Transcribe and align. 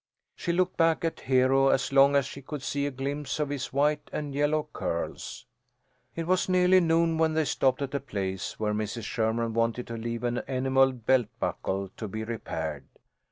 She 0.35 0.51
looked 0.51 0.77
back 0.77 1.05
at 1.05 1.19
Hero 1.19 1.67
as 1.67 1.93
long 1.93 2.15
as 2.15 2.25
she 2.25 2.41
could 2.41 2.63
see 2.63 2.87
a 2.87 2.89
glimpse 2.89 3.39
of 3.39 3.49
his 3.49 3.71
white 3.71 4.09
and 4.11 4.33
yellow 4.33 4.67
curls. 4.73 5.45
It 6.15 6.25
was 6.25 6.49
nearly 6.49 6.79
noon 6.79 7.19
when 7.19 7.35
they 7.35 7.45
stopped 7.45 7.83
at 7.83 7.93
a 7.93 7.99
place 7.99 8.59
where 8.59 8.73
Mrs. 8.73 9.03
Sherman 9.03 9.53
wanted 9.53 9.85
to 9.85 9.97
leave 9.97 10.23
an 10.23 10.41
enamelled 10.47 11.05
belt 11.05 11.27
buckle 11.39 11.91
to 11.97 12.07
be 12.07 12.23
repaired. 12.23 12.87